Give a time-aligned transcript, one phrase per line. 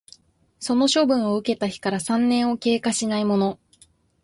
[0.59, 3.59] その処分を受けた日から三年を経過しないもの